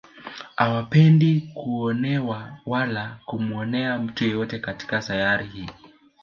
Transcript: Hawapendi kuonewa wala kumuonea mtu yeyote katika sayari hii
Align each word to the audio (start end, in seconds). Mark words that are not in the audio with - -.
Hawapendi 0.55 1.41
kuonewa 1.53 2.57
wala 2.65 3.19
kumuonea 3.25 3.99
mtu 3.99 4.23
yeyote 4.23 4.59
katika 4.59 5.01
sayari 5.01 5.45
hii 5.47 5.69